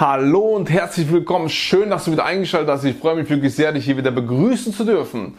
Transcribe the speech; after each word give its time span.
Hallo 0.00 0.54
und 0.54 0.70
herzlich 0.70 1.10
willkommen. 1.10 1.48
Schön, 1.48 1.90
dass 1.90 2.04
du 2.04 2.12
wieder 2.12 2.24
eingeschaltet 2.24 2.70
hast. 2.70 2.84
Ich 2.84 2.96
freue 2.96 3.16
mich 3.16 3.28
wirklich 3.28 3.52
sehr, 3.52 3.72
dich 3.72 3.84
hier 3.84 3.96
wieder 3.96 4.12
begrüßen 4.12 4.72
zu 4.72 4.84
dürfen. 4.84 5.34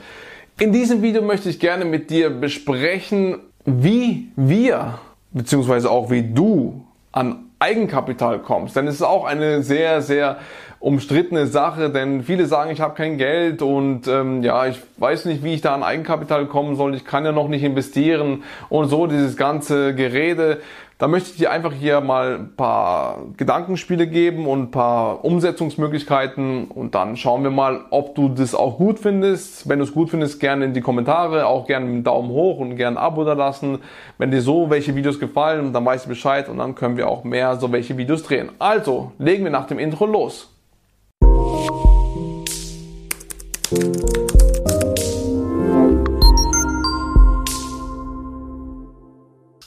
In 0.59 0.73
diesem 0.73 1.01
Video 1.01 1.21
möchte 1.21 1.47
ich 1.49 1.61
gerne 1.61 1.85
mit 1.85 2.09
dir 2.09 2.29
besprechen, 2.29 3.39
wie 3.63 4.27
wir, 4.35 4.99
beziehungsweise 5.31 5.89
auch 5.89 6.11
wie 6.11 6.23
du 6.23 6.85
an 7.13 7.45
Eigenkapital 7.57 8.39
kommst. 8.39 8.75
Denn 8.75 8.85
es 8.87 8.95
ist 8.95 9.01
auch 9.01 9.23
eine 9.23 9.63
sehr, 9.63 10.01
sehr 10.01 10.39
umstrittene 10.79 11.47
Sache, 11.47 11.89
denn 11.89 12.23
viele 12.23 12.45
sagen, 12.45 12.71
ich 12.71 12.79
habe 12.79 12.95
kein 12.95 13.17
Geld 13.17 13.61
und 13.61 14.07
ähm, 14.07 14.43
ja, 14.43 14.65
ich 14.67 14.79
weiß 14.97 15.25
nicht, 15.25 15.43
wie 15.43 15.53
ich 15.53 15.61
da 15.61 15.75
an 15.75 15.83
Eigenkapital 15.83 16.45
kommen 16.45 16.75
soll, 16.75 16.95
ich 16.95 17.05
kann 17.05 17.25
ja 17.25 17.31
noch 17.33 17.49
nicht 17.49 17.63
investieren 17.63 18.43
und 18.69 18.87
so 18.87 19.05
dieses 19.07 19.35
ganze 19.35 19.93
Gerede. 19.93 20.61
Da 20.97 21.07
möchte 21.07 21.31
ich 21.31 21.37
dir 21.37 21.51
einfach 21.51 21.71
hier 21.71 22.01
mal 22.01 22.35
ein 22.35 22.55
paar 22.57 23.19
Gedankenspiele 23.37 24.05
geben 24.05 24.47
und 24.47 24.63
ein 24.63 24.71
paar 24.71 25.23
Umsetzungsmöglichkeiten 25.23 26.65
und 26.65 26.93
dann 26.93 27.15
schauen 27.15 27.43
wir 27.43 27.51
mal, 27.51 27.85
ob 27.89 28.15
du 28.15 28.27
das 28.27 28.53
auch 28.53 28.77
gut 28.77 28.99
findest. 28.99 29.69
Wenn 29.69 29.79
du 29.79 29.85
es 29.85 29.93
gut 29.93 30.09
findest, 30.09 30.41
gerne 30.41 30.65
in 30.65 30.73
die 30.73 30.81
Kommentare, 30.81 31.45
auch 31.45 31.67
gerne 31.67 31.85
einen 31.85 32.03
Daumen 32.03 32.29
hoch 32.31 32.59
und 32.59 32.75
gerne 32.75 32.99
ein 32.99 33.03
Abo 33.03 33.23
da 33.23 33.31
lassen. 33.31 33.79
Wenn 34.17 34.31
dir 34.31 34.41
so 34.41 34.69
welche 34.69 34.93
Videos 34.93 35.21
gefallen, 35.21 35.71
dann 35.71 35.85
weißt 35.85 36.03
du 36.03 36.09
Bescheid 36.09 36.49
und 36.49 36.57
dann 36.57 36.75
können 36.75 36.97
wir 36.97 37.07
auch 37.07 37.23
mehr 37.23 37.55
so 37.55 37.71
welche 37.71 37.97
Videos 37.97 38.23
drehen. 38.23 38.49
Also, 38.59 39.13
legen 39.19 39.45
wir 39.45 39.51
nach 39.51 39.67
dem 39.67 39.79
Intro 39.79 40.05
los. 40.05 40.53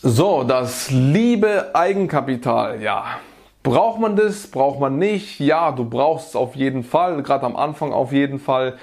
So, 0.05 0.42
das 0.42 0.91
liebe 0.91 1.77
Eigenkapital, 1.77 2.83
ja. 2.83 3.05
Braucht 3.62 4.01
man 4.01 4.16
das? 4.16 4.48
Braucht 4.48 4.80
man 4.80 4.98
nicht? 4.98 5.38
Ja, 5.38 5.70
du 5.70 5.84
brauchst 5.84 6.30
es 6.30 6.34
auf 6.34 6.56
jeden 6.56 6.83
Fall, 6.83 7.23
gerade 7.23 7.47
am 7.47 7.55
Anfang 7.55 7.92
auf 7.92 8.11
jeden 8.11 8.41
Fall. 8.41 8.75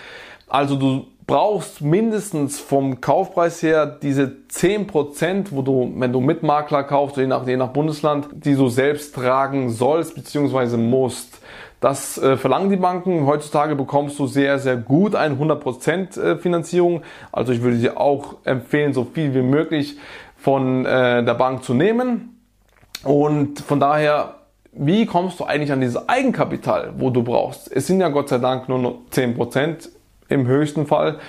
Also 0.48 0.78
du 0.78 1.08
brauchst 1.28 1.81
mindestens 1.81 2.61
vom 2.61 3.02
Kaufpreis 3.02 3.61
her 3.61 3.86
diese 3.86 4.34
10%, 4.50 5.48
wo 5.52 5.61
du, 5.61 5.92
wenn 5.98 6.14
du 6.14 6.22
mit 6.22 6.42
Makler 6.42 6.84
kaufst, 6.84 7.17
je 7.17 7.28
nach, 7.28 7.45
je 7.45 7.58
nach 7.58 7.73
Bundesland, 7.73 8.30
die 8.31 8.56
du 8.56 8.70
selbst 8.70 9.14
tragen 9.14 9.72
sollst 9.72 10.16
bzw. 10.16 10.78
musst. 10.78 11.42
Das 11.81 12.17
äh, 12.17 12.36
verlangen 12.36 12.70
die 12.70 12.78
Banken. 12.78 13.26
Heutzutage 13.26 13.76
bekommst 13.76 14.20
du 14.20 14.28
sehr, 14.28 14.59
sehr 14.59 14.76
gut 14.76 15.16
eine 15.16 15.36
100% 15.36 16.20
äh, 16.20 16.38
Finanzierung. 16.38 17.04
Also 17.31 17.54
ich 17.54 17.61
würde 17.61 17.78
dir 17.78 18.00
auch 18.00 18.36
empfehlen, 18.44 18.94
so 18.94 19.06
viel 19.06 19.33
wie 19.33 19.42
möglich 19.42 19.98
von 20.40 20.86
äh, 20.86 21.23
der 21.23 21.34
Bank 21.34 21.64
zu 21.64 21.73
nehmen. 21.73 22.42
Und 23.04 23.59
von 23.59 23.80
daher, 23.80 24.36
wie 24.72 25.06
kommst 25.06 25.40
du 25.40 25.45
eigentlich 25.45 25.72
an 25.72 25.82
dieses 25.82 26.08
Eigenkapital, 26.08 26.94
wo 26.98 27.09
du 27.09 27.23
brauchst? 27.23 27.72
Es 27.72 27.88
sind 27.88 28.02
ja 28.02 28.09
Gott 28.09 28.30
sei 28.30 28.38
Dank 28.38 28.70
nur 28.70 28.80
noch 28.80 29.00
10% 29.12 29.90
im 30.30 30.48
höchsten 30.48 30.88
Fall. 30.88 31.20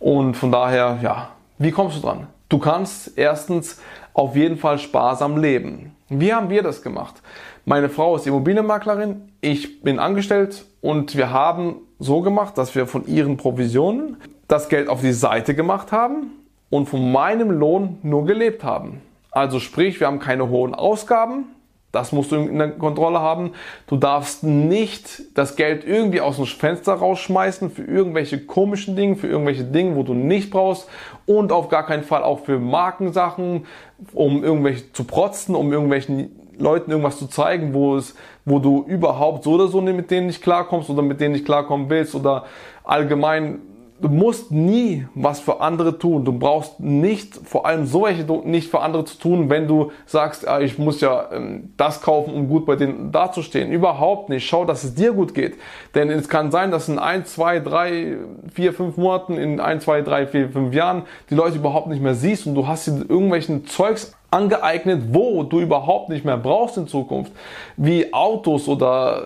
Und 0.00 0.36
von 0.36 0.50
daher, 0.50 0.98
ja, 1.02 1.30
wie 1.58 1.70
kommst 1.70 1.98
du 1.98 2.00
dran? 2.00 2.26
Du 2.48 2.58
kannst 2.58 3.16
erstens 3.16 3.80
auf 4.12 4.36
jeden 4.36 4.58
Fall 4.58 4.78
sparsam 4.78 5.36
leben. 5.38 5.94
Wie 6.08 6.32
haben 6.32 6.50
wir 6.50 6.62
das 6.62 6.82
gemacht? 6.82 7.22
Meine 7.64 7.88
Frau 7.88 8.14
ist 8.16 8.26
Immobilienmaklerin, 8.26 9.32
ich 9.40 9.80
bin 9.82 9.98
angestellt 9.98 10.66
und 10.82 11.16
wir 11.16 11.30
haben 11.30 11.76
so 11.98 12.20
gemacht, 12.20 12.58
dass 12.58 12.74
wir 12.74 12.86
von 12.86 13.06
ihren 13.06 13.38
Provisionen 13.38 14.18
das 14.46 14.68
Geld 14.68 14.88
auf 14.88 15.00
die 15.00 15.14
Seite 15.14 15.54
gemacht 15.54 15.90
haben 15.90 16.43
und 16.74 16.86
von 16.88 17.12
meinem 17.12 17.52
Lohn 17.52 17.98
nur 18.02 18.24
gelebt 18.26 18.64
haben. 18.64 19.00
Also 19.30 19.60
sprich, 19.60 20.00
wir 20.00 20.08
haben 20.08 20.18
keine 20.18 20.48
hohen 20.48 20.74
Ausgaben. 20.74 21.44
Das 21.92 22.10
musst 22.10 22.32
du 22.32 22.36
in 22.36 22.58
der 22.58 22.72
Kontrolle 22.72 23.20
haben. 23.20 23.52
Du 23.86 23.96
darfst 23.96 24.42
nicht 24.42 25.22
das 25.38 25.54
Geld 25.54 25.84
irgendwie 25.86 26.20
aus 26.20 26.34
dem 26.34 26.46
Fenster 26.46 26.94
rausschmeißen 26.94 27.70
für 27.70 27.84
irgendwelche 27.84 28.44
komischen 28.44 28.96
Dinge, 28.96 29.14
für 29.14 29.28
irgendwelche 29.28 29.62
Dinge, 29.62 29.94
wo 29.94 30.02
du 30.02 30.14
nicht 30.14 30.50
brauchst 30.50 30.88
und 31.26 31.52
auf 31.52 31.68
gar 31.68 31.86
keinen 31.86 32.02
Fall 32.02 32.24
auch 32.24 32.40
für 32.40 32.58
Markensachen, 32.58 33.66
um 34.12 34.42
irgendwelche 34.42 34.92
zu 34.92 35.04
protzen, 35.04 35.54
um 35.54 35.72
irgendwelchen 35.72 36.34
Leuten 36.58 36.90
irgendwas 36.90 37.20
zu 37.20 37.28
zeigen, 37.28 37.72
wo 37.72 37.94
es, 37.94 38.16
wo 38.44 38.58
du 38.58 38.84
überhaupt 38.88 39.44
so 39.44 39.52
oder 39.52 39.68
so 39.68 39.80
mit 39.80 40.10
denen 40.10 40.26
nicht 40.26 40.42
klarkommst 40.42 40.90
oder 40.90 41.02
mit 41.02 41.20
denen 41.20 41.34
nicht 41.34 41.44
klarkommen 41.44 41.88
willst 41.88 42.16
oder 42.16 42.46
allgemein 42.82 43.60
du 44.00 44.08
musst 44.08 44.50
nie 44.50 45.06
was 45.14 45.40
für 45.40 45.60
andere 45.60 45.98
tun. 45.98 46.24
Du 46.24 46.32
brauchst 46.32 46.80
nicht, 46.80 47.34
vor 47.44 47.66
allem 47.66 47.86
so 47.86 48.04
welche 48.04 48.24
nicht 48.46 48.68
für 48.70 48.80
andere 48.80 49.04
zu 49.04 49.18
tun, 49.18 49.50
wenn 49.50 49.68
du 49.68 49.92
sagst, 50.06 50.46
ah, 50.48 50.60
ich 50.60 50.78
muss 50.78 51.00
ja 51.00 51.30
ähm, 51.32 51.72
das 51.76 52.02
kaufen, 52.02 52.34
um 52.34 52.48
gut 52.48 52.66
bei 52.66 52.76
denen 52.76 53.12
dazustehen. 53.12 53.70
Überhaupt 53.70 54.28
nicht. 54.28 54.46
Schau, 54.46 54.64
dass 54.64 54.84
es 54.84 54.94
dir 54.94 55.12
gut 55.12 55.34
geht. 55.34 55.56
Denn 55.94 56.10
es 56.10 56.28
kann 56.28 56.50
sein, 56.50 56.70
dass 56.70 56.88
in 56.88 56.98
ein, 56.98 57.24
zwei, 57.24 57.60
drei, 57.60 58.16
vier, 58.52 58.72
fünf 58.72 58.96
Monaten, 58.96 59.38
in 59.38 59.60
ein, 59.60 59.80
zwei, 59.80 60.02
drei, 60.02 60.26
vier, 60.26 60.50
fünf 60.50 60.74
Jahren 60.74 61.02
die 61.30 61.34
Leute 61.34 61.56
überhaupt 61.56 61.86
nicht 61.86 62.02
mehr 62.02 62.14
siehst 62.14 62.46
und 62.46 62.54
du 62.54 62.66
hast 62.66 62.86
dir 62.86 63.04
irgendwelchen 63.08 63.66
Zeugs 63.66 64.12
angeeignet, 64.30 65.02
wo 65.12 65.44
du 65.44 65.60
überhaupt 65.60 66.08
nicht 66.08 66.24
mehr 66.24 66.36
brauchst 66.36 66.76
in 66.76 66.88
Zukunft. 66.88 67.30
Wie 67.76 68.12
Autos 68.12 68.66
oder 68.66 69.22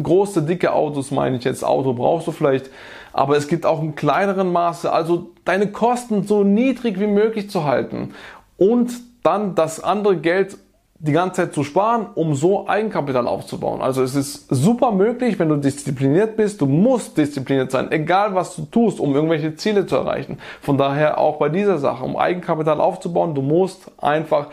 große, 0.00 0.42
dicke 0.42 0.72
Autos 0.72 1.10
meine 1.10 1.36
ich 1.36 1.44
jetzt. 1.44 1.64
Auto 1.64 1.92
brauchst 1.92 2.28
du 2.28 2.32
vielleicht 2.32 2.70
aber 3.16 3.38
es 3.38 3.48
gibt 3.48 3.64
auch 3.64 3.80
im 3.80 3.94
kleineren 3.94 4.52
Maße, 4.52 4.92
also 4.92 5.30
deine 5.46 5.72
Kosten 5.72 6.24
so 6.24 6.44
niedrig 6.44 7.00
wie 7.00 7.06
möglich 7.06 7.48
zu 7.48 7.64
halten 7.64 8.12
und 8.58 8.92
dann 9.22 9.54
das 9.54 9.82
andere 9.82 10.18
Geld 10.18 10.58
die 10.98 11.12
ganze 11.12 11.42
Zeit 11.42 11.54
zu 11.54 11.64
sparen, 11.64 12.08
um 12.14 12.34
so 12.34 12.68
Eigenkapital 12.68 13.26
aufzubauen. 13.26 13.80
Also 13.80 14.02
es 14.02 14.14
ist 14.14 14.46
super 14.50 14.92
möglich, 14.92 15.38
wenn 15.38 15.48
du 15.48 15.56
diszipliniert 15.56 16.36
bist. 16.36 16.60
Du 16.60 16.66
musst 16.66 17.16
diszipliniert 17.16 17.70
sein, 17.70 17.90
egal 17.90 18.34
was 18.34 18.54
du 18.54 18.66
tust, 18.66 19.00
um 19.00 19.14
irgendwelche 19.14 19.56
Ziele 19.56 19.86
zu 19.86 19.96
erreichen. 19.96 20.38
Von 20.60 20.76
daher 20.76 21.18
auch 21.18 21.36
bei 21.36 21.48
dieser 21.48 21.78
Sache, 21.78 22.04
um 22.04 22.16
Eigenkapital 22.16 22.80
aufzubauen, 22.80 23.34
du 23.34 23.42
musst 23.42 23.90
einfach 23.98 24.48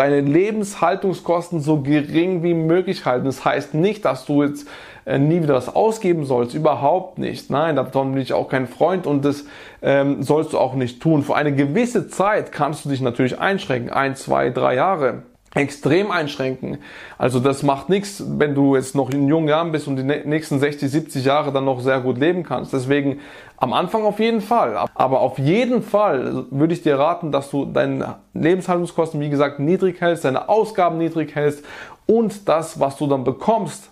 deine 0.00 0.22
Lebenshaltungskosten 0.22 1.60
so 1.60 1.82
gering 1.82 2.42
wie 2.42 2.54
möglich 2.54 3.04
halten. 3.04 3.26
Das 3.26 3.44
heißt 3.44 3.74
nicht, 3.74 4.06
dass 4.06 4.24
du 4.24 4.42
jetzt 4.42 4.66
äh, 5.04 5.18
nie 5.18 5.42
wieder 5.42 5.52
was 5.52 5.68
ausgeben 5.68 6.24
sollst. 6.24 6.54
Überhaupt 6.54 7.18
nicht. 7.18 7.50
Nein, 7.50 7.76
davon 7.76 8.12
bin 8.12 8.22
ich 8.22 8.32
auch 8.32 8.48
kein 8.48 8.66
Freund 8.66 9.06
und 9.06 9.26
das 9.26 9.44
ähm, 9.82 10.22
sollst 10.22 10.54
du 10.54 10.58
auch 10.58 10.72
nicht 10.72 11.02
tun. 11.02 11.22
Für 11.22 11.34
eine 11.34 11.54
gewisse 11.54 12.08
Zeit 12.08 12.50
kannst 12.50 12.86
du 12.86 12.88
dich 12.88 13.02
natürlich 13.02 13.38
einschränken. 13.38 13.90
Ein, 13.90 14.16
zwei, 14.16 14.48
drei 14.48 14.74
Jahre 14.76 15.24
extrem 15.54 16.10
einschränken. 16.12 16.78
Also 17.18 17.40
das 17.40 17.62
macht 17.62 17.88
nichts, 17.88 18.22
wenn 18.26 18.54
du 18.54 18.76
jetzt 18.76 18.94
noch 18.94 19.10
in 19.10 19.26
jungen 19.26 19.48
Jahren 19.48 19.72
bist 19.72 19.88
und 19.88 19.96
die 19.96 20.04
nächsten 20.04 20.60
60, 20.60 20.90
70 20.90 21.24
Jahre 21.24 21.52
dann 21.52 21.64
noch 21.64 21.80
sehr 21.80 22.00
gut 22.00 22.18
leben 22.18 22.44
kannst. 22.44 22.72
Deswegen 22.72 23.18
am 23.56 23.72
Anfang 23.72 24.04
auf 24.04 24.20
jeden 24.20 24.40
Fall. 24.40 24.76
Aber 24.94 25.20
auf 25.20 25.38
jeden 25.38 25.82
Fall 25.82 26.46
würde 26.50 26.72
ich 26.72 26.82
dir 26.82 26.98
raten, 26.98 27.32
dass 27.32 27.50
du 27.50 27.64
deine 27.64 28.16
Lebenshaltungskosten, 28.32 29.20
wie 29.20 29.30
gesagt, 29.30 29.58
niedrig 29.58 30.00
hältst, 30.00 30.24
deine 30.24 30.48
Ausgaben 30.48 30.98
niedrig 30.98 31.34
hältst 31.34 31.64
und 32.06 32.48
das, 32.48 32.78
was 32.78 32.96
du 32.96 33.08
dann 33.08 33.24
bekommst, 33.24 33.90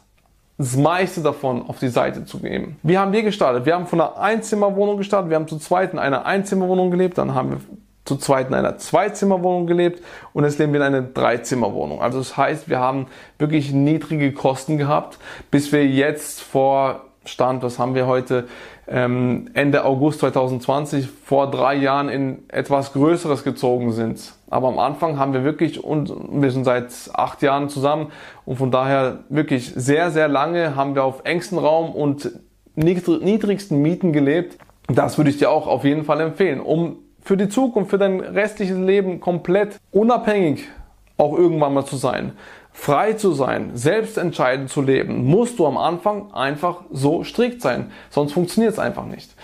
das 0.59 0.77
meiste 0.77 1.23
davon 1.23 1.69
auf 1.69 1.79
die 1.79 1.89
Seite 1.89 2.25
zu 2.25 2.39
geben. 2.39 2.77
Wie 2.83 2.99
haben 2.99 3.13
wir 3.13 3.23
gestartet? 3.23 3.65
Wir 3.65 3.75
haben 3.75 3.87
von 3.87 4.01
einer 4.01 4.19
Einzimmerwohnung 4.19 4.97
gestartet, 4.97 5.31
wir 5.31 5.37
haben 5.37 5.47
zu 5.47 5.59
zweit 5.59 5.93
in 5.93 6.01
einer 6.01 6.27
Einzimmerwohnung 6.27 6.91
gelebt, 6.91 7.17
dann 7.19 7.35
haben 7.35 7.51
wir 7.51 7.61
zu 8.09 8.17
zweit 8.17 8.49
in 8.49 8.55
einer 8.55 8.79
Zweizimmerwohnung 8.79 9.67
gelebt 9.67 10.03
und 10.33 10.45
jetzt 10.45 10.59
leben 10.59 10.73
wir 10.73 10.81
in 10.81 10.87
einer 10.87 11.03
Dreizimmerwohnung. 11.03 12.01
Also 12.01 12.19
das 12.19 12.37
heißt, 12.37 12.69
wir 12.69 12.81
haben 12.81 13.07
wirklich 13.39 13.73
niedrige 13.73 14.33
Kosten 14.33 14.79
gehabt, 14.79 15.19
bis 15.51 15.71
wir 15.71 15.87
jetzt 15.87 16.41
vor 16.41 17.05
Stand, 17.27 17.63
was 17.63 17.79
haben 17.79 17.95
wir 17.95 18.07
heute, 18.07 18.49
ähm, 18.87 19.51
Ende 19.53 19.85
August 19.85 20.21
2020, 20.21 21.07
vor 21.07 21.51
drei 21.51 21.75
Jahren 21.75 22.09
in 22.09 22.49
etwas 22.49 22.95
Größeres 22.95 23.45
gezogen 23.45 23.93
sind. 23.93 24.33
Aber 24.49 24.69
am 24.69 24.79
Anfang 24.79 25.19
haben 25.19 25.35
wir 25.35 25.45
wirklich, 25.45 25.85
und 25.85 26.11
wir 26.31 26.51
sind 26.51 26.65
seit 26.65 26.91
acht 27.13 27.43
Jahren 27.43 27.69
zusammen 27.69 28.11
und 28.47 28.57
von 28.57 28.71
daher 28.71 29.25
wirklich 29.29 29.75
sehr, 29.77 30.11
sehr 30.11 30.29
lange 30.29 30.75
haben 30.75 30.95
wir 30.95 31.05
auf 31.05 31.21
engstem 31.25 31.59
Raum 31.59 31.91
und 31.91 32.31
niedrigsten 32.75 33.83
Mieten 33.83 34.15
gelebt. 34.15 34.57
Das 34.87 35.19
würde 35.19 35.29
ich 35.29 35.37
dir 35.37 35.51
auch 35.51 35.67
auf 35.67 35.85
jeden 35.85 36.05
Fall 36.05 36.23
empfehlen, 36.23 36.61
um 36.61 36.97
für 37.29 37.37
die 37.37 37.51
Zukunft, 37.51 37.91
für 37.91 37.99
dein 37.99 38.21
restliches 38.21 38.79
Leben 38.79 39.21
komplett 39.21 39.79
unabhängig 39.93 40.67
auch 41.19 41.37
irgendwann 41.37 41.75
mal 41.75 41.85
zu 41.85 41.97
sein, 41.97 42.33
frei 42.73 43.13
zu 43.13 43.33
sein, 43.33 43.73
selbstentscheidend 43.75 44.71
zu 44.71 44.81
leben, 44.81 45.27
musst 45.27 45.59
du 45.59 45.67
am 45.67 45.77
Anfang 45.77 46.33
einfach 46.33 46.85
so 46.91 47.25
strikt 47.25 47.61
sein. 47.61 47.91
Sonst 48.09 48.33
funktioniert 48.33 48.73
es 48.73 48.79
einfach 48.79 49.05
nicht. 49.05 49.35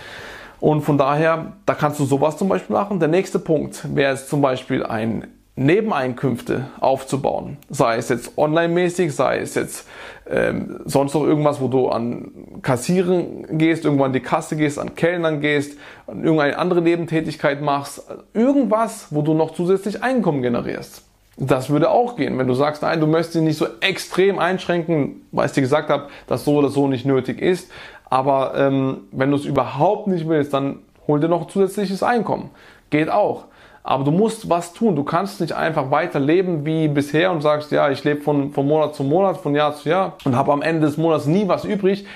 Und 0.60 0.80
von 0.80 0.96
daher, 0.96 1.52
da 1.66 1.74
kannst 1.74 2.00
du 2.00 2.06
sowas 2.06 2.38
zum 2.38 2.48
Beispiel 2.48 2.74
machen. 2.74 3.00
Der 3.00 3.08
nächste 3.08 3.38
Punkt 3.38 3.94
wäre 3.94 4.14
es 4.14 4.28
zum 4.30 4.40
Beispiel 4.40 4.82
ein 4.86 5.26
Nebeneinkünfte 5.56 6.68
aufzubauen. 6.80 7.58
Sei 7.68 7.96
es 7.96 8.08
jetzt 8.08 8.38
online-mäßig, 8.38 9.14
sei 9.14 9.40
es 9.40 9.54
jetzt 9.56 9.86
ähm, 10.26 10.80
sonst 10.86 11.12
noch 11.12 11.24
irgendwas, 11.24 11.60
wo 11.60 11.68
du 11.68 11.90
an 11.90 12.60
Kassieren 12.62 13.43
gehst, 13.58 13.84
irgendwann 13.84 14.06
an 14.06 14.12
die 14.12 14.20
Kasse 14.20 14.56
gehst, 14.56 14.78
an 14.78 14.94
Kellnern 14.94 15.40
gehst, 15.40 15.78
irgendeine 16.06 16.58
andere 16.58 16.82
Nebentätigkeit 16.82 17.60
machst. 17.60 18.02
Irgendwas, 18.32 19.08
wo 19.10 19.22
du 19.22 19.34
noch 19.34 19.52
zusätzlich 19.52 20.02
Einkommen 20.02 20.42
generierst. 20.42 21.02
Das 21.36 21.70
würde 21.70 21.90
auch 21.90 22.16
gehen. 22.16 22.38
Wenn 22.38 22.46
du 22.46 22.54
sagst, 22.54 22.82
nein, 22.82 23.00
du 23.00 23.06
möchtest 23.06 23.36
ihn 23.36 23.44
nicht 23.44 23.58
so 23.58 23.66
extrem 23.80 24.38
einschränken, 24.38 25.22
weil 25.32 25.46
ich 25.46 25.52
dir 25.52 25.62
gesagt 25.62 25.90
habe, 25.90 26.08
dass 26.26 26.44
so 26.44 26.56
oder 26.56 26.68
so 26.68 26.86
nicht 26.86 27.06
nötig 27.06 27.40
ist. 27.40 27.70
Aber 28.08 28.54
ähm, 28.56 28.98
wenn 29.10 29.30
du 29.30 29.36
es 29.36 29.44
überhaupt 29.44 30.06
nicht 30.06 30.28
willst, 30.28 30.54
dann 30.54 30.78
hol 31.08 31.18
dir 31.18 31.28
noch 31.28 31.48
zusätzliches 31.48 32.02
Einkommen. 32.02 32.50
Geht 32.90 33.10
auch. 33.10 33.46
Aber 33.82 34.04
du 34.04 34.12
musst 34.12 34.48
was 34.48 34.72
tun. 34.72 34.96
Du 34.96 35.04
kannst 35.04 35.40
nicht 35.40 35.52
einfach 35.52 35.90
weiter 35.90 36.18
leben 36.18 36.64
wie 36.64 36.88
bisher 36.88 37.30
und 37.30 37.42
sagst, 37.42 37.70
ja, 37.70 37.90
ich 37.90 38.02
lebe 38.02 38.22
von, 38.22 38.52
von 38.52 38.66
Monat 38.66 38.94
zu 38.94 39.04
Monat, 39.04 39.36
von 39.36 39.54
Jahr 39.54 39.74
zu 39.74 39.88
Jahr 39.88 40.16
und 40.24 40.36
habe 40.36 40.52
am 40.52 40.62
Ende 40.62 40.86
des 40.86 40.96
Monats 40.96 41.26
nie 41.26 41.48
was 41.48 41.64
übrig. 41.64 42.06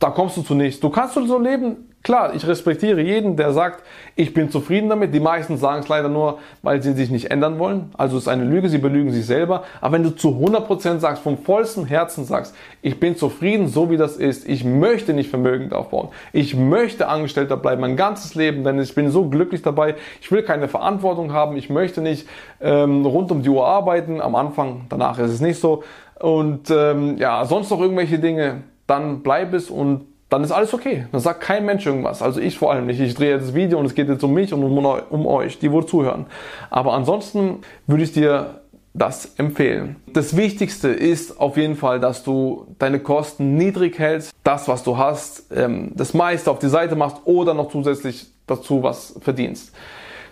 Da 0.00 0.10
kommst 0.10 0.36
du 0.36 0.42
zunächst. 0.42 0.82
Du 0.82 0.90
kannst 0.90 1.14
so 1.14 1.38
leben, 1.38 1.90
Klar, 2.02 2.34
ich 2.34 2.46
respektiere 2.46 3.02
jeden, 3.02 3.36
der 3.36 3.52
sagt, 3.52 3.84
ich 4.16 4.32
bin 4.32 4.50
zufrieden 4.50 4.88
damit. 4.88 5.12
Die 5.12 5.20
meisten 5.20 5.58
sagen 5.58 5.82
es 5.82 5.88
leider 5.88 6.08
nur, 6.08 6.38
weil 6.62 6.82
sie 6.82 6.94
sich 6.94 7.10
nicht 7.10 7.30
ändern 7.30 7.58
wollen. 7.58 7.90
Also 7.94 8.16
es 8.16 8.22
ist 8.22 8.28
eine 8.28 8.44
Lüge, 8.44 8.70
sie 8.70 8.78
belügen 8.78 9.12
sich 9.12 9.26
selber. 9.26 9.64
Aber 9.82 9.92
wenn 9.92 10.02
du 10.02 10.08
zu 10.08 10.28
100% 10.28 10.98
sagst, 10.98 11.22
vom 11.22 11.36
vollsten 11.36 11.84
Herzen 11.84 12.24
sagst, 12.24 12.54
ich 12.80 12.98
bin 12.98 13.16
zufrieden, 13.16 13.68
so 13.68 13.90
wie 13.90 13.98
das 13.98 14.16
ist, 14.16 14.48
ich 14.48 14.64
möchte 14.64 15.12
nicht 15.12 15.28
vermögend 15.28 15.74
aufbauen, 15.74 16.08
ich 16.32 16.56
möchte 16.56 17.06
Angestellter 17.06 17.58
bleiben 17.58 17.82
mein 17.82 17.96
ganzes 17.96 18.34
Leben, 18.34 18.64
denn 18.64 18.78
ich 18.78 18.94
bin 18.94 19.10
so 19.10 19.28
glücklich 19.28 19.60
dabei, 19.60 19.96
ich 20.22 20.32
will 20.32 20.42
keine 20.42 20.68
Verantwortung 20.68 21.34
haben, 21.34 21.58
ich 21.58 21.68
möchte 21.68 22.00
nicht 22.00 22.26
ähm, 22.62 23.04
rund 23.04 23.30
um 23.30 23.42
die 23.42 23.50
Uhr 23.50 23.66
arbeiten, 23.66 24.22
am 24.22 24.36
Anfang, 24.36 24.86
danach 24.88 25.18
ist 25.18 25.32
es 25.32 25.42
nicht 25.42 25.60
so. 25.60 25.82
Und 26.18 26.70
ähm, 26.70 27.18
ja, 27.18 27.44
sonst 27.44 27.70
noch 27.70 27.80
irgendwelche 27.80 28.18
Dinge, 28.18 28.62
dann 28.90 29.22
bleib 29.22 29.54
es 29.54 29.70
und 29.70 30.06
dann 30.28 30.44
ist 30.44 30.52
alles 30.52 30.74
okay. 30.74 31.06
Dann 31.12 31.20
sagt 31.20 31.40
kein 31.40 31.64
Mensch 31.64 31.86
irgendwas. 31.86 32.22
Also 32.22 32.40
ich 32.40 32.58
vor 32.58 32.72
allem 32.72 32.86
nicht. 32.86 33.00
Ich 33.00 33.14
drehe 33.14 33.32
jetzt 33.32 33.48
das 33.48 33.54
Video 33.54 33.78
und 33.78 33.86
es 33.86 33.94
geht 33.94 34.08
jetzt 34.08 34.22
um 34.22 34.32
mich 34.32 34.52
und 34.52 34.62
um, 34.62 34.78
um 34.78 35.26
euch, 35.26 35.58
die 35.58 35.72
wohl 35.72 35.86
zuhören. 35.86 36.26
Aber 36.70 36.92
ansonsten 36.94 37.58
würde 37.86 38.04
ich 38.04 38.12
dir 38.12 38.60
das 38.92 39.34
empfehlen. 39.36 39.96
Das 40.12 40.36
Wichtigste 40.36 40.88
ist 40.88 41.40
auf 41.40 41.56
jeden 41.56 41.76
Fall, 41.76 42.00
dass 42.00 42.24
du 42.24 42.66
deine 42.78 43.00
Kosten 43.00 43.56
niedrig 43.56 43.98
hältst, 43.98 44.32
das, 44.42 44.66
was 44.66 44.82
du 44.82 44.96
hast, 44.96 45.44
ähm, 45.54 45.92
das 45.94 46.14
meiste 46.14 46.50
auf 46.50 46.58
die 46.58 46.68
Seite 46.68 46.96
machst 46.96 47.18
oder 47.24 47.54
noch 47.54 47.70
zusätzlich 47.70 48.26
dazu 48.46 48.82
was 48.82 49.16
verdienst. 49.20 49.72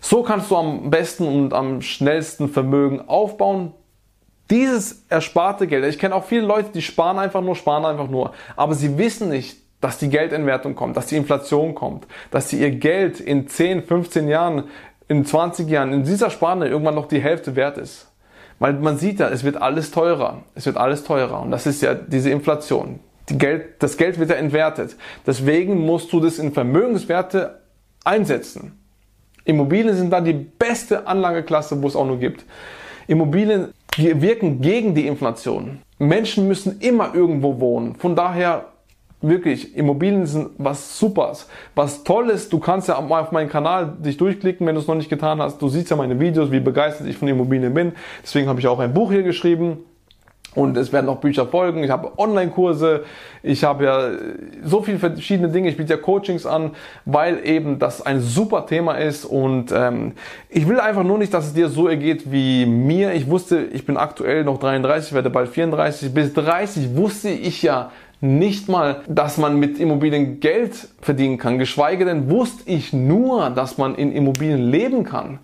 So 0.00 0.22
kannst 0.22 0.50
du 0.50 0.56
am 0.56 0.90
besten 0.90 1.26
und 1.26 1.52
am 1.52 1.82
schnellsten 1.82 2.48
Vermögen 2.48 3.08
aufbauen. 3.08 3.72
Dieses 4.50 5.04
ersparte 5.08 5.66
Geld, 5.66 5.84
ich 5.84 5.98
kenne 5.98 6.14
auch 6.14 6.24
viele 6.24 6.46
Leute, 6.46 6.70
die 6.72 6.82
sparen 6.82 7.18
einfach 7.18 7.42
nur, 7.42 7.54
sparen 7.54 7.84
einfach 7.84 8.08
nur, 8.08 8.32
aber 8.56 8.74
sie 8.74 8.96
wissen 8.96 9.28
nicht, 9.28 9.58
dass 9.80 9.98
die 9.98 10.08
Geldentwertung 10.08 10.74
kommt, 10.74 10.96
dass 10.96 11.06
die 11.06 11.16
Inflation 11.16 11.74
kommt, 11.74 12.06
dass 12.30 12.48
sie 12.48 12.60
ihr 12.60 12.70
Geld 12.70 13.20
in 13.20 13.46
10, 13.46 13.84
15 13.84 14.28
Jahren, 14.28 14.64
in 15.06 15.24
20 15.24 15.68
Jahren, 15.68 15.92
in 15.92 16.02
dieser 16.02 16.30
Spanne 16.30 16.68
irgendwann 16.68 16.94
noch 16.94 17.06
die 17.06 17.20
Hälfte 17.20 17.56
wert 17.56 17.78
ist. 17.78 18.08
Weil 18.58 18.74
man 18.74 18.98
sieht 18.98 19.20
ja, 19.20 19.28
es 19.28 19.44
wird 19.44 19.60
alles 19.60 19.90
teurer. 19.90 20.42
Es 20.54 20.66
wird 20.66 20.76
alles 20.76 21.04
teurer. 21.04 21.42
Und 21.42 21.52
das 21.52 21.66
ist 21.66 21.80
ja 21.80 21.94
diese 21.94 22.30
Inflation. 22.30 22.98
Die 23.28 23.38
Geld, 23.38 23.80
das 23.80 23.96
Geld 23.96 24.18
wird 24.18 24.30
ja 24.30 24.36
entwertet. 24.36 24.96
Deswegen 25.26 25.78
musst 25.78 26.12
du 26.12 26.20
das 26.20 26.38
in 26.38 26.52
Vermögenswerte 26.52 27.60
einsetzen. 28.04 28.78
Immobilien 29.44 29.94
sind 29.94 30.10
da 30.10 30.20
die 30.20 30.32
beste 30.32 31.06
Anlageklasse, 31.06 31.80
wo 31.80 31.86
es 31.86 31.94
auch 31.94 32.06
nur 32.06 32.18
gibt. 32.18 32.44
Immobilien 33.06 33.72
wirken 33.98 34.60
gegen 34.60 34.94
die 34.94 35.06
Inflation. 35.06 35.78
Menschen 35.98 36.48
müssen 36.48 36.80
immer 36.80 37.14
irgendwo 37.14 37.60
wohnen. 37.60 37.96
Von 37.96 38.14
daher 38.16 38.66
Wirklich, 39.20 39.76
Immobilien 39.76 40.26
sind 40.26 40.50
was 40.58 40.96
Supers, 40.96 41.48
was 41.74 42.04
Tolles. 42.04 42.48
Du 42.48 42.60
kannst 42.60 42.86
ja 42.86 43.00
mal 43.00 43.22
auf 43.22 43.32
meinen 43.32 43.48
Kanal 43.48 43.96
dich 43.98 44.16
durchklicken, 44.16 44.64
wenn 44.64 44.76
du 44.76 44.80
es 44.80 44.86
noch 44.86 44.94
nicht 44.94 45.10
getan 45.10 45.42
hast. 45.42 45.60
Du 45.60 45.68
siehst 45.68 45.90
ja 45.90 45.96
meine 45.96 46.20
Videos, 46.20 46.52
wie 46.52 46.60
begeistert 46.60 47.08
ich 47.08 47.18
von 47.18 47.26
Immobilien 47.26 47.74
bin. 47.74 47.92
Deswegen 48.22 48.48
habe 48.48 48.60
ich 48.60 48.68
auch 48.68 48.78
ein 48.78 48.94
Buch 48.94 49.10
hier 49.10 49.24
geschrieben. 49.24 49.78
Und 50.54 50.76
es 50.76 50.92
werden 50.92 51.06
noch 51.06 51.18
Bücher 51.18 51.46
folgen. 51.46 51.84
Ich 51.84 51.90
habe 51.90 52.18
Online-Kurse. 52.18 53.04
Ich 53.42 53.64
habe 53.64 53.84
ja 53.84 54.10
so 54.64 54.82
viele 54.82 54.98
verschiedene 54.98 55.50
Dinge. 55.50 55.68
Ich 55.68 55.76
biete 55.76 55.94
ja 55.94 55.98
Coachings 55.98 56.46
an, 56.46 56.72
weil 57.04 57.46
eben 57.46 57.78
das 57.78 58.04
ein 58.04 58.20
super 58.20 58.66
Thema 58.66 58.94
ist. 58.94 59.24
Und 59.24 59.72
ähm, 59.72 60.12
ich 60.48 60.66
will 60.66 60.80
einfach 60.80 61.04
nur 61.04 61.18
nicht, 61.18 61.32
dass 61.34 61.46
es 61.46 61.54
dir 61.54 61.68
so 61.68 61.86
ergeht 61.86 62.32
wie 62.32 62.66
mir. 62.66 63.12
Ich 63.12 63.28
wusste, 63.28 63.60
ich 63.72 63.86
bin 63.86 63.96
aktuell 63.96 64.42
noch 64.44 64.58
33, 64.58 65.12
werde 65.12 65.30
bald 65.30 65.50
34. 65.50 66.12
Bis 66.12 66.32
30 66.32 66.96
wusste 66.96 67.28
ich 67.28 67.62
ja 67.62 67.90
nicht 68.20 68.68
mal, 68.68 69.02
dass 69.06 69.38
man 69.38 69.60
mit 69.60 69.78
Immobilien 69.78 70.40
Geld 70.40 70.88
verdienen 71.00 71.38
kann, 71.38 71.58
geschweige 71.58 72.04
denn 72.04 72.30
wusste 72.30 72.68
ich 72.68 72.92
nur, 72.92 73.50
dass 73.50 73.78
man 73.78 73.94
in 73.94 74.12
Immobilien 74.12 74.70
leben 74.70 75.04
kann. 75.04 75.38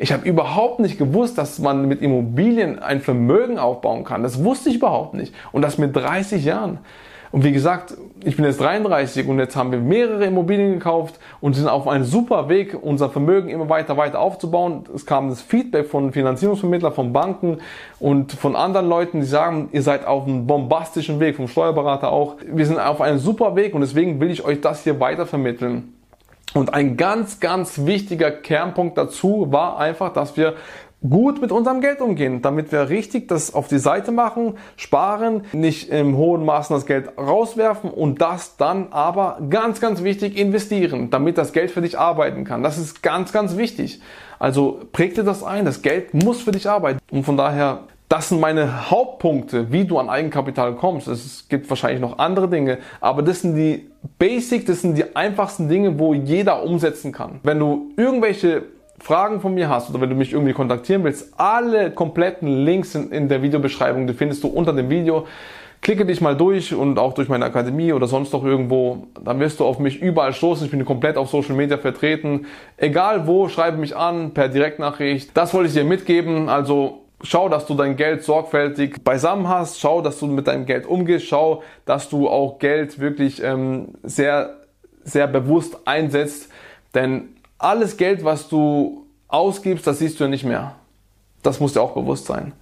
Ich 0.00 0.12
habe 0.12 0.28
überhaupt 0.28 0.78
nicht 0.78 0.96
gewusst, 0.96 1.38
dass 1.38 1.58
man 1.58 1.88
mit 1.88 2.02
Immobilien 2.02 2.78
ein 2.78 3.00
Vermögen 3.00 3.58
aufbauen 3.58 4.04
kann. 4.04 4.22
Das 4.22 4.44
wusste 4.44 4.70
ich 4.70 4.76
überhaupt 4.76 5.14
nicht. 5.14 5.34
Und 5.50 5.62
das 5.62 5.76
mit 5.76 5.96
30 5.96 6.44
Jahren. 6.44 6.78
Und 7.30 7.44
wie 7.44 7.52
gesagt, 7.52 7.94
ich 8.24 8.36
bin 8.36 8.44
jetzt 8.44 8.60
33 8.60 9.28
und 9.28 9.38
jetzt 9.38 9.54
haben 9.54 9.70
wir 9.70 9.80
mehrere 9.80 10.24
Immobilien 10.24 10.72
gekauft 10.74 11.18
und 11.40 11.54
sind 11.54 11.68
auf 11.68 11.86
einem 11.86 12.04
super 12.04 12.48
Weg, 12.48 12.76
unser 12.80 13.10
Vermögen 13.10 13.50
immer 13.50 13.68
weiter, 13.68 13.96
weiter 13.96 14.20
aufzubauen. 14.20 14.84
Es 14.94 15.04
kam 15.04 15.28
das 15.28 15.42
Feedback 15.42 15.88
von 15.88 16.12
Finanzierungsvermittlern, 16.12 16.94
von 16.94 17.12
Banken 17.12 17.58
und 17.98 18.32
von 18.32 18.56
anderen 18.56 18.88
Leuten, 18.88 19.20
die 19.20 19.26
sagen, 19.26 19.68
ihr 19.72 19.82
seid 19.82 20.06
auf 20.06 20.26
einem 20.26 20.46
bombastischen 20.46 21.20
Weg, 21.20 21.36
vom 21.36 21.48
Steuerberater 21.48 22.10
auch. 22.10 22.36
Wir 22.46 22.64
sind 22.64 22.78
auf 22.78 23.00
einem 23.00 23.18
super 23.18 23.56
Weg 23.56 23.74
und 23.74 23.82
deswegen 23.82 24.20
will 24.20 24.30
ich 24.30 24.44
euch 24.44 24.60
das 24.62 24.84
hier 24.84 24.98
weiter 24.98 25.26
vermitteln. 25.26 25.97
Und 26.54 26.72
ein 26.74 26.96
ganz, 26.96 27.40
ganz 27.40 27.84
wichtiger 27.84 28.30
Kernpunkt 28.30 28.96
dazu 28.96 29.48
war 29.50 29.78
einfach, 29.78 30.12
dass 30.12 30.36
wir 30.36 30.54
gut 31.08 31.40
mit 31.40 31.52
unserem 31.52 31.80
Geld 31.80 32.00
umgehen, 32.00 32.42
damit 32.42 32.72
wir 32.72 32.88
richtig 32.88 33.28
das 33.28 33.54
auf 33.54 33.68
die 33.68 33.78
Seite 33.78 34.10
machen, 34.10 34.54
sparen, 34.76 35.44
nicht 35.52 35.90
im 35.90 36.16
hohen 36.16 36.44
Maßen 36.44 36.74
das 36.74 36.86
Geld 36.86 37.16
rauswerfen 37.16 37.90
und 37.90 38.20
das 38.20 38.56
dann 38.56 38.88
aber 38.92 39.38
ganz, 39.48 39.80
ganz 39.80 40.02
wichtig 40.02 40.36
investieren, 40.36 41.10
damit 41.10 41.38
das 41.38 41.52
Geld 41.52 41.70
für 41.70 41.82
dich 41.82 41.98
arbeiten 41.98 42.44
kann. 42.44 42.62
Das 42.62 42.78
ist 42.78 43.02
ganz, 43.02 43.32
ganz 43.32 43.56
wichtig. 43.56 44.00
Also 44.38 44.80
präg 44.92 45.14
dir 45.14 45.24
das 45.24 45.44
ein, 45.44 45.64
das 45.64 45.82
Geld 45.82 46.14
muss 46.14 46.42
für 46.42 46.52
dich 46.52 46.68
arbeiten 46.68 46.98
und 47.10 47.24
von 47.24 47.36
daher 47.36 47.84
das 48.08 48.30
sind 48.30 48.40
meine 48.40 48.90
Hauptpunkte, 48.90 49.70
wie 49.70 49.84
du 49.84 49.98
an 49.98 50.08
Eigenkapital 50.08 50.74
kommst. 50.76 51.08
Es 51.08 51.46
gibt 51.48 51.68
wahrscheinlich 51.68 52.00
noch 52.00 52.18
andere 52.18 52.48
Dinge, 52.48 52.78
aber 53.00 53.22
das 53.22 53.42
sind 53.42 53.54
die 53.54 53.90
Basic, 54.18 54.64
das 54.66 54.80
sind 54.80 54.96
die 54.96 55.14
einfachsten 55.14 55.68
Dinge, 55.68 55.98
wo 55.98 56.14
jeder 56.14 56.62
umsetzen 56.62 57.12
kann. 57.12 57.40
Wenn 57.42 57.58
du 57.58 57.92
irgendwelche 57.96 58.62
Fragen 58.98 59.40
von 59.40 59.54
mir 59.54 59.68
hast 59.68 59.90
oder 59.90 60.00
wenn 60.00 60.08
du 60.08 60.16
mich 60.16 60.32
irgendwie 60.32 60.54
kontaktieren 60.54 61.04
willst, 61.04 61.38
alle 61.38 61.90
kompletten 61.90 62.64
Links 62.64 62.94
in, 62.94 63.12
in 63.12 63.28
der 63.28 63.42
Videobeschreibung, 63.42 64.06
die 64.06 64.14
findest 64.14 64.42
du 64.42 64.48
unter 64.48 64.72
dem 64.72 64.88
Video. 64.88 65.26
Klicke 65.80 66.04
dich 66.04 66.20
mal 66.20 66.36
durch 66.36 66.74
und 66.74 66.98
auch 66.98 67.12
durch 67.12 67.28
meine 67.28 67.44
Akademie 67.44 67.92
oder 67.92 68.08
sonst 68.08 68.32
noch 68.32 68.44
irgendwo, 68.44 69.06
dann 69.22 69.38
wirst 69.38 69.60
du 69.60 69.64
auf 69.64 69.78
mich 69.78 70.02
überall 70.02 70.32
stoßen. 70.32 70.64
Ich 70.64 70.72
bin 70.72 70.84
komplett 70.84 71.16
auf 71.16 71.30
Social 71.30 71.54
Media 71.54 71.78
vertreten. 71.78 72.46
Egal 72.76 73.28
wo, 73.28 73.48
schreibe 73.48 73.76
mich 73.76 73.94
an 73.94 74.32
per 74.32 74.48
Direktnachricht. 74.48 75.30
Das 75.34 75.54
wollte 75.54 75.68
ich 75.68 75.74
dir 75.74 75.84
mitgeben. 75.84 76.48
Also 76.48 77.02
schau, 77.22 77.48
dass 77.48 77.66
du 77.66 77.74
dein 77.74 77.96
Geld 77.96 78.24
sorgfältig 78.24 79.02
beisammen 79.04 79.48
hast. 79.48 79.80
Schau, 79.80 80.02
dass 80.02 80.18
du 80.18 80.26
mit 80.26 80.46
deinem 80.46 80.66
Geld 80.66 80.86
umgehst. 80.86 81.26
Schau, 81.26 81.62
dass 81.84 82.08
du 82.08 82.28
auch 82.28 82.58
Geld 82.58 82.98
wirklich 82.98 83.42
ähm, 83.42 83.88
sehr, 84.02 84.56
sehr 85.04 85.26
bewusst 85.26 85.78
einsetzt. 85.86 86.50
Denn 86.94 87.36
alles 87.58 87.96
Geld, 87.96 88.24
was 88.24 88.48
du 88.48 89.06
ausgibst, 89.28 89.86
das 89.86 89.98
siehst 89.98 90.20
du 90.20 90.24
ja 90.24 90.30
nicht 90.30 90.44
mehr. 90.44 90.74
Das 91.42 91.60
muss 91.60 91.74
dir 91.74 91.82
auch 91.82 91.94
bewusst 91.94 92.26
sein. 92.26 92.52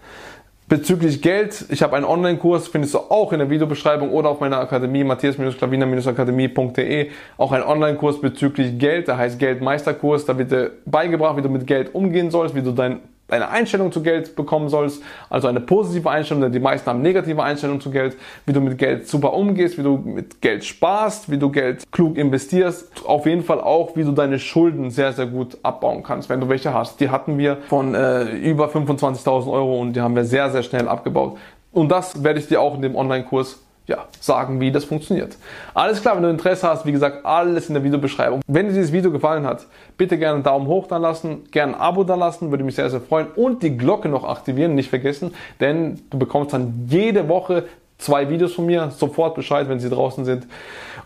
Bezüglich 0.69 1.23
Geld, 1.23 1.65
ich 1.69 1.85
habe 1.85 1.95
einen 1.95 2.05
Online-Kurs, 2.05 2.67
findest 2.67 2.95
du 2.95 2.99
auch 2.99 3.33
in 3.33 3.39
der 3.39 3.51
Videobeschreibung 3.51 4.11
oder 4.11 4.31
auf 4.31 4.41
meiner 4.41 4.59
Akademie, 4.59 5.05
matthias-klaviner-akademie.de, 5.05 7.11
auch 7.39 7.53
einen 7.53 7.63
Online-Kurs 7.63 8.21
bezüglich 8.21 8.77
Geld, 8.77 9.07
der 9.07 9.17
heißt 9.17 9.39
Geldmeisterkurs, 9.39 10.25
da 10.25 10.37
wird 10.37 10.51
dir 10.51 10.73
beigebracht, 10.85 11.37
wie 11.37 11.43
du 11.43 11.51
mit 11.51 11.69
Geld 11.69 11.95
umgehen 11.95 12.33
sollst, 12.33 12.57
wie 12.57 12.63
du 12.63 12.73
dein 12.73 12.99
eine 13.28 13.49
Einstellung 13.49 13.92
zu 13.92 14.02
Geld 14.02 14.37
bekommen 14.37 14.68
sollst, 14.68 15.02
also 15.28 15.49
eine 15.49 15.61
positive 15.61 16.09
Einstellung, 16.09 16.42
denn 16.42 16.52
die 16.52 16.61
meisten 16.61 16.88
haben 16.88 17.02
negative 17.02 17.42
Einstellungen 17.42 17.80
zu 17.80 17.90
Geld, 17.90 18.16
wie 18.47 18.52
du 18.52 18.61
mit 18.61 18.78
Geld 18.78 19.09
super 19.09 19.33
umgehst, 19.33 19.78
wie 19.78 19.83
du 19.83 19.97
mit 19.97 20.40
Geld 20.40 20.64
sparst, 20.64 21.30
wie 21.30 21.38
du 21.38 21.50
Geld 21.50 21.90
klug 21.90 22.16
investierst, 22.16 22.90
auf 23.04 23.26
jeden 23.26 23.42
Fall 23.42 23.61
auch, 23.61 23.97
wie 23.97 24.04
du 24.04 24.12
deine 24.12 24.38
Schulden 24.38 24.90
sehr, 24.90 25.12
sehr 25.12 25.26
gut 25.26 25.59
abbauen 25.62 26.02
kannst, 26.02 26.28
wenn 26.28 26.40
du 26.40 26.49
welche 26.49 26.73
hast. 26.73 27.00
Die 27.00 27.11
hatten 27.11 27.38
wir 27.38 27.59
von 27.68 27.95
äh, 27.95 28.25
über 28.37 28.68
25.000 28.68 29.50
Euro 29.50 29.80
und 29.80 29.95
die 29.95 30.00
haben 30.00 30.14
wir 30.14 30.25
sehr, 30.25 30.50
sehr 30.50 30.62
schnell 30.62 30.88
abgebaut. 30.88 31.37
Und 31.73 31.90
das 31.90 32.23
werde 32.23 32.38
ich 32.38 32.49
dir 32.49 32.61
auch 32.61 32.75
in 32.75 32.83
dem 32.83 32.97
Online-Kurs 32.97 33.66
ja, 33.87 34.07
sagen, 34.21 34.61
wie 34.61 34.73
das 34.73 34.85
funktioniert. 34.85 35.37
Alles 35.75 36.00
klar, 36.00 36.16
wenn 36.16 36.23
du 36.23 36.28
Interesse 36.28 36.69
hast, 36.69 36.87
wie 36.87 36.93
gesagt, 36.93 37.25
alles 37.25 37.69
in 37.69 37.75
der 37.75 37.85
Videobeschreibung. 37.85 38.40
Wenn 38.47 38.66
dir 38.69 38.75
dieses 38.75 38.93
Video 38.93 39.11
gefallen 39.11 39.47
hat, 39.47 39.66
bitte 39.97 40.19
gerne 40.19 40.35
einen 40.35 40.43
Daumen 40.43 40.66
hoch 40.66 40.87
da 40.87 40.97
lassen, 40.97 41.45
gerne 41.50 41.75
ein 41.75 41.81
Abo 41.81 42.05
da 42.05 42.16
lassen, 42.16 42.50
würde 42.50 42.64
mich 42.64 42.75
sehr, 42.75 42.90
sehr 42.90 43.00
freuen 43.00 43.28
und 43.37 43.62
die 43.62 43.76
Glocke 43.76 44.09
noch 44.09 44.25
aktivieren, 44.25 44.75
nicht 44.75 44.90
vergessen, 44.90 45.35
denn 45.61 46.00
du 46.11 46.19
bekommst 46.19 46.52
dann 46.52 46.87
jede 46.88 47.28
Woche 47.28 47.64
zwei 47.99 48.29
Videos 48.29 48.55
von 48.55 48.67
mir, 48.67 48.91
sofort 48.91 49.35
Bescheid, 49.35 49.69
wenn 49.69 49.81
sie 49.81 49.88
draußen 49.91 50.25
sind. 50.25 50.47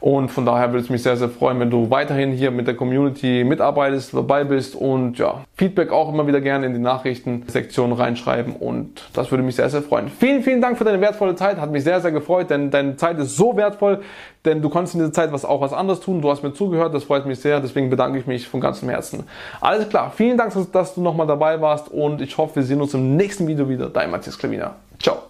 Und 0.01 0.31
von 0.31 0.47
daher 0.47 0.73
würde 0.73 0.83
es 0.83 0.91
mich 0.91 1.03
sehr, 1.03 1.17
sehr 1.17 1.29
freuen, 1.29 1.61
wenn 1.61 1.71
du 1.71 1.91
weiterhin 1.91 2.33
hier 2.33 2.51
mit 2.51 2.67
der 2.67 2.75
Community 2.75 3.45
mitarbeitest, 3.45 4.15
dabei 4.15 4.45
bist 4.45 4.75
und 4.75 5.19
ja, 5.19 5.45
Feedback 5.57 5.93
auch 5.93 6.09
immer 6.09 6.27
wieder 6.27 6.41
gerne 6.41 6.67
in 6.67 6.73
die 6.73 6.81
Nachrichtensektion 6.81 7.93
reinschreiben 7.93 8.57
und 8.57 9.03
das 9.13 9.31
würde 9.31 9.45
mich 9.45 9.57
sehr, 9.57 9.69
sehr 9.69 9.83
freuen. 9.83 10.09
Vielen, 10.09 10.43
vielen 10.43 10.63
Dank 10.63 10.79
für 10.79 10.85
deine 10.85 11.03
wertvolle 11.03 11.35
Zeit, 11.35 11.59
hat 11.59 11.71
mich 11.71 11.85
sehr, 11.85 12.01
sehr 12.01 12.13
gefreut, 12.13 12.49
denn 12.49 12.71
deine 12.71 12.97
Zeit 12.97 13.19
ist 13.19 13.37
so 13.37 13.57
wertvoll, 13.59 14.01
denn 14.47 14.63
du 14.63 14.71
konntest 14.71 14.95
in 14.95 15.01
dieser 15.01 15.13
Zeit 15.13 15.33
was 15.33 15.45
auch 15.45 15.61
was 15.61 15.75
anderes 15.75 16.01
tun, 16.01 16.23
du 16.23 16.31
hast 16.31 16.43
mir 16.43 16.55
zugehört, 16.55 16.95
das 16.95 17.05
freut 17.05 17.27
mich 17.27 17.41
sehr, 17.41 17.61
deswegen 17.61 17.91
bedanke 17.91 18.19
ich 18.19 18.27
mich 18.27 18.49
von 18.49 18.61
ganzem 18.61 18.89
Herzen. 18.89 19.25
Alles 19.61 19.87
klar, 19.91 20.13
vielen 20.17 20.39
Dank, 20.39 20.55
dass 20.73 20.95
du 20.95 21.03
nochmal 21.03 21.27
dabei 21.27 21.61
warst 21.61 21.91
und 21.91 22.23
ich 22.23 22.39
hoffe, 22.39 22.57
wir 22.57 22.63
sehen 22.63 22.81
uns 22.81 22.95
im 22.95 23.17
nächsten 23.17 23.47
Video 23.47 23.69
wieder. 23.69 23.91
Dein 23.91 24.11
Matthias 24.11 24.39
Klavina. 24.39 24.77
Ciao. 24.99 25.19